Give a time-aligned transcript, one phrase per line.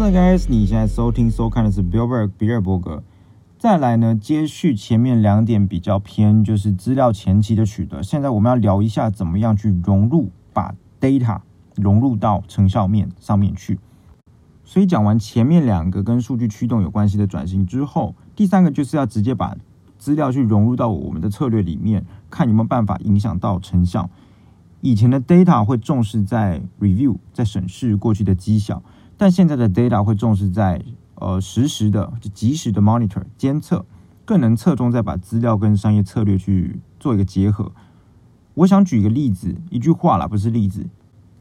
[0.00, 0.46] What's up, guys？
[0.48, 3.02] 你现在收听、收看的是 Billboard 比尔伯格。
[3.58, 8.02] 再来呢，接续前面两点比较偏，就是资料前期的取得。
[8.02, 11.40] 现在我们要聊一下，怎么样去融入，把 data
[11.76, 13.78] 融入到成效面上面去。
[14.64, 19.54] 所以讲完前面两个跟数据驱动有关系的转型之后，第三个就是要直接把
[19.98, 24.08] 资料去融入到我们的策略里面，看有没有办法影响到成效。
[24.80, 28.82] 以前的 data 会重视在 review，在审视过去的绩效，
[29.20, 30.82] 但现在的 data 会重视在
[31.16, 33.84] 呃实时的、就及时的 monitor 监测，
[34.24, 37.70] 更能侧重在把资料跟商业策略去做一个结合。
[38.54, 40.86] 我想举一个例子，一句话啦，不是例子，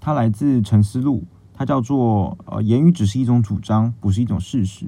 [0.00, 1.22] 它来自沉思录，
[1.54, 4.86] 它叫做呃言语只是一种主张，不是一种事实。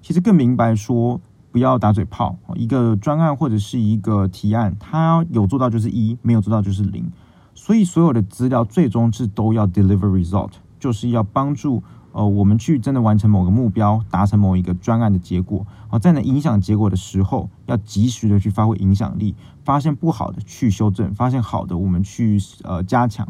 [0.00, 1.20] 其实更明白说，
[1.52, 7.12] 不要打嘴炮，一个专案或者是一个提案，它有做到就是一，没有做到就是零。
[7.54, 11.82] 所以所有的资料最终是都要 deliver result，就是要帮助
[12.12, 15.66] 呃我们去真的完成某个目标，达成某一个专案的结果。
[15.88, 23.26] 啊，在能影响结果的时候，要及时的去发挥影响力，发现不好的去修正，发现好的我们去呃加强。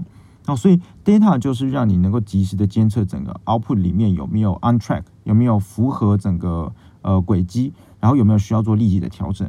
[0.47, 9.48] 那，所以 data 就是让你能够及时的监测整个 output 里面有没有 on track，有没有符合整个呃轨迹，然后有没有需要做立即的调整。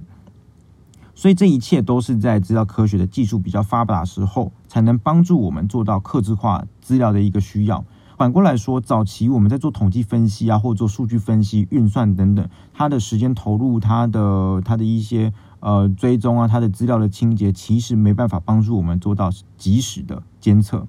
[1.13, 7.83] 所以这一切都是在资料科学的技术比较发达时候，才能帮助我们做到客制化资料的一个需要。
[8.21, 20.85] 反过来说，早期我们在做统计分析啊，或者做数据分析、运算等等，它的时间投入、它的它的一些呃追踪啊、它的资料的清洁，其实没办法帮助我们做到及时的监测。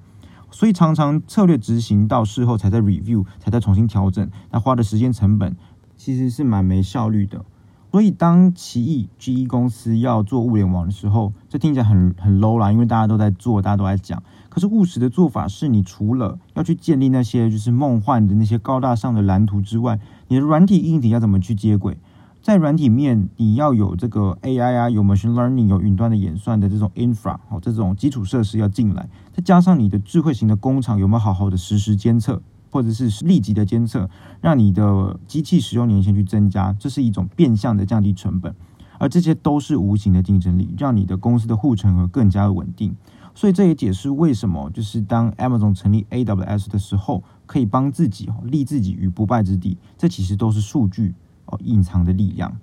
[0.50, 5.56] 所以常常策略执行到事后才在 review，才在重新调整，那花的时间成本
[5.96, 7.46] 其实是蛮没效率的。
[7.90, 14.22] 所以，当奇异 GE 公司要做物联网的时候，这听起来很很 low 啦，因为大家都在做，大家都在讲。
[14.52, 19.98] 可是务实的做法是，你除了要去建立那些就是梦幻的那些高大上的蓝图之外，
[20.28, 21.96] 你的软体硬体要怎么去接轨？
[22.42, 32.42] 在软体面，你要有这个 AI 啊，有 machine learning，有云端的演算的这种 infra 哦，这种基础设施要进来，再加上你的智慧型的工厂有没有好好的实时监测？
[32.70, 34.10] 或者是立即的监测，
[34.42, 38.54] 让你的机器使用年限去增加，这是一种变相的降低成本，
[38.98, 42.94] 而这些都是无形的竞争力，让你的公司的护城河更加的稳定。
[43.34, 49.78] 所以这也解释为什么，就是当 Amazon 成立 AWS 的时候，可以帮自己立自己于不败之地。
[49.96, 51.14] 这其实都是数据
[51.46, 52.56] 哦隐藏的力量。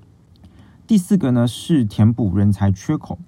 [0.86, 3.20] 第四个呢是填补人才缺口。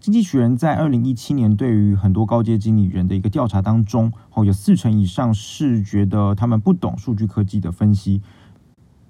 [0.00, 8.22] 经济学人在二零一七年对于很多高阶经理人的一个调查当中，哦，有四成以上是觉得他们不懂数据科技的分析，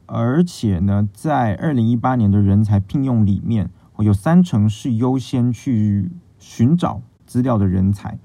[0.06, 3.68] 而且呢，在二零一八年的人才聘用里面，
[3.98, 8.18] 有三成是优先去寻找资料的人才。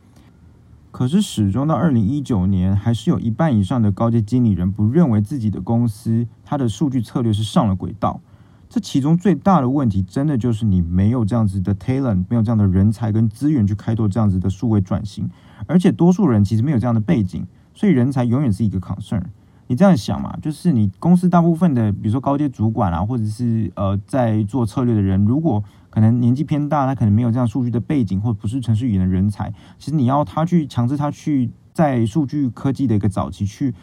[0.89, 8.21] 可是始终到二零一九年，还是有一半以上的高阶经理人不认为自己的公司它的数据策略是上了轨道。
[8.69, 15.29] 这其中最大的问题，真的就是你没有这样子的 talent，没有这样的人才跟资源去开拓这样子的数位转型，
[15.67, 19.23] 而且多数人其实没有这样的背景，所以人才永远是一个 concern。
[19.67, 33.73] 你这样想嘛，就是你公司大部分的，比如说高阶主管啊，或者是呃在做策略的人，如果可能年纪偏大，他可能没有这样数据的背景，或不是程序语言的人才，其实你要他去强制他去在数据科技的一个早期去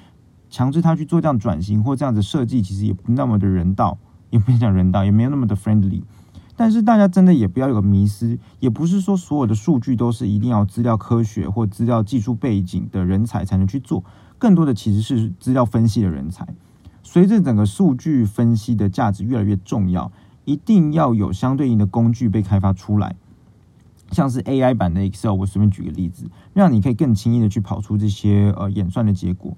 [0.48, 3.98] 强制他去做这样转型或这样子设计，其实也不那么的人道。
[4.30, 6.04] 也不讲人道，也没有那么的 friendly。
[6.54, 14.04] 但是大家真的也不要有个迷失，也不是说所有的数据都是一定要资料科学或资料技术背景的人才才能去做，
[14.40, 16.48] 更多的其实是资料分析的人才。
[17.02, 20.10] 随着整个数据分析的价值越来越重要，
[20.44, 23.14] 一定要有相对应的工具被开发出来，
[24.10, 25.34] 像是 AI 版的 Excel。
[25.34, 29.56] 我随便举个例子，让你可以更轻易的去跑出这些呃演算的结果。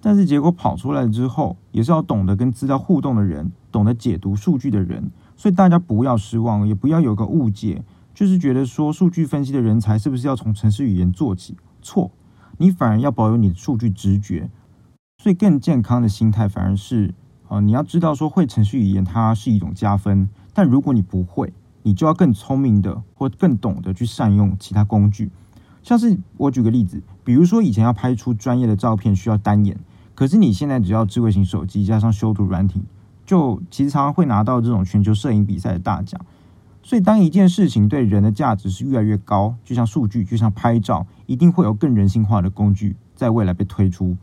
[0.00, 5.10] 但是结果跑出来之后，也是要懂得跟资料互动的人，懂得解读数据的人。
[5.36, 7.84] 所以大家不要失望，也不要有个误解，
[8.14, 11.56] 就是觉得说数据分析的人才是不是要从程式语言做起？
[11.80, 12.10] 错，
[12.58, 14.50] 你反而要保有你的数据直觉。
[15.20, 17.12] 所以更健康的心态反而是，
[17.48, 21.52] 啊，你要知道说会程序语言它是一种加分，但如果你不会，
[21.82, 25.30] 你就要更聪明的或更懂得去善用其他工具。
[25.82, 29.76] 像是我举个例子，比如说以前要拍出专业的照片需要单眼，
[30.14, 32.82] 可是你现在只要智慧型手机加上修图软体，
[33.24, 36.20] 就其实常常会拿到这种全球摄影比赛的大奖。
[36.88, 44.16] 所以当一件事情对人的价值是越来越高，就像数据，就像拍照，一定会有更人性化的工具在未来被推出。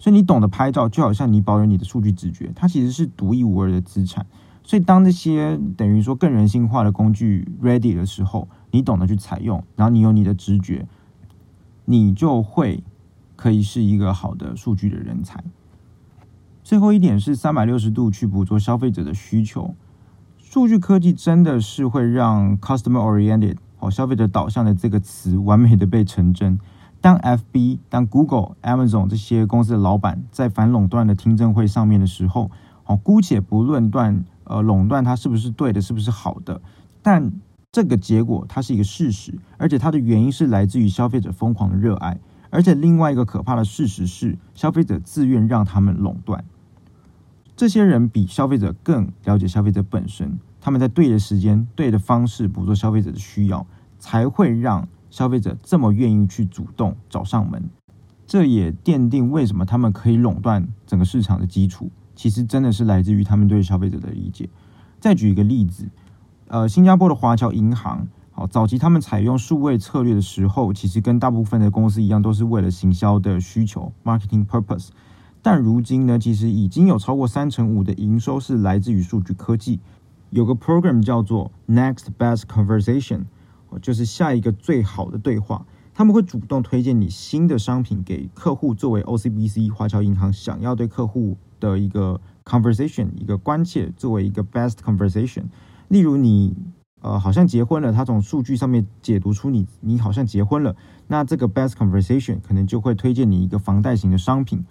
[0.00, 4.26] 所以你懂得拍照，就好像你保有你的数据直觉，它其实是独一无二的资产。
[4.64, 10.88] 所以当那些等于说更人性化的工具 ready 的时候，你懂得去采用，然后你有你的直觉。
[11.84, 12.82] 你就会
[13.36, 15.44] 可以是一个好的数据的人才。
[16.64, 19.76] 最后一点是三百六十度去捕捉消费者的需求。
[20.50, 26.58] 数据科技真的是会让 customer oriented 好消费者导向的这个词完美的被成真。
[27.02, 32.50] 当 FB、当 Google、Amazon 这些公司的老板在反垄断的听证会上面的时候，
[32.82, 36.62] 好，姑且不论断，呃，垄断它是不是对的，是不是好的，
[37.02, 37.30] 但
[37.70, 42.18] 这个结果它是一个事实，而且它的原因是来自于消费者疯狂的热爱，
[42.48, 46.42] 而且另外一个可怕的事实是，消费者自愿让他们垄断。
[47.58, 53.66] 这些人比消费者更了解消费者本身，他们在对的时间、对的方式捕捉消费者的需要，
[53.98, 54.86] 才会让。
[55.10, 57.70] 消费者这么愿意去主动找上门，
[58.26, 61.90] 这也奠定为什么他们可以垄断整个市场的基础。
[62.14, 64.50] 其实真的是来自于他们对消费者的理解。
[65.00, 65.88] 再举一个例子，
[66.48, 74.88] 呃，新加坡的华侨银行，好，早期他们采用数位策略的时候，其实跟大部分的公司一样，都是为了行销的需求 （marketing purpose）。
[75.42, 79.80] 但如今呢，其实已经有超过三成五的营收是来自于数据科技。
[80.30, 83.24] 有个 program 叫做 Next Best Conversation。
[83.82, 95.42] 就是下一个最好的对话，他们会主动推荐你新的商品给客户，作为 OCBC 华侨银行想要对客户的一个 conversation，一个关切，作为一个 best conversation。
[95.88, 96.56] 例如你
[97.02, 100.74] 呃好像结婚了，他从数据上面解读出你你好像结婚了，
[101.06, 104.64] 那这个 best conversation 可能就会推荐你一个房贷型的商品。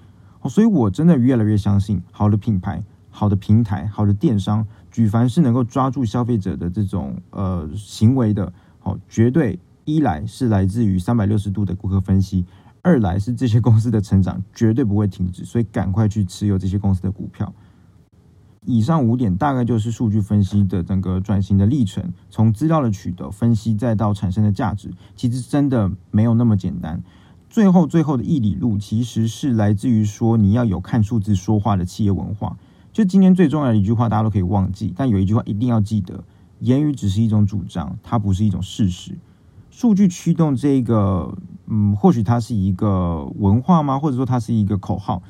[0.49, 8.51] 所以我真的越来越相信，好的品牌、好的平台、好的电商，举凡是能够抓住消费者的这种呃行为的。
[8.79, 12.45] 好绝对一来是来自于三百六十度的顾客分析，
[12.81, 17.53] 二来是这些公司的成长绝对不会停止，所以赶快去持有这些公司的股票。
[18.65, 27.01] 以上五点大概就是数据分析的整个转型的历程，从资料的取得、分析，再到产生的价值，其实真的没有那么简单。
[27.49, 32.57] 最后最后的一里路其实是来自于说你要有看数字说话的企业文化。
[32.93, 36.23] 就今天最重要的一句话，大家都可以忘记，但有一句话一定要记得。
[36.59, 39.17] 言语只是一种主张，它不是一种事实。
[39.69, 43.99] 数据驱动这个，嗯，或许它是一个文化吗？
[43.99, 45.21] 或者说它是一个口号？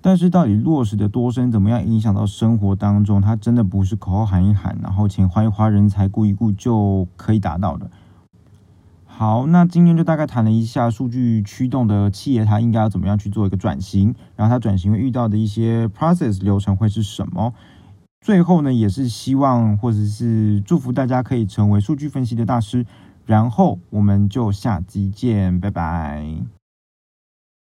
[0.00, 3.20] 但是到底落实的多深，怎么样影响到生活当中？
[3.20, 7.90] 它真的不是口号喊一喊，然后钱花一花，人才顾一顾就可以达到的。
[9.22, 17.54] 好，那今天就大概谈了一下数据驱动的企业，它应该要怎么样去做一个转型，然后它转型会遇到的一些 process 流程会是什么？
[18.20, 22.84] 最后呢，也是希望或者是祝福大家可以成为数据分析的大师，
[23.24, 26.26] 然后我们就下集见，拜拜。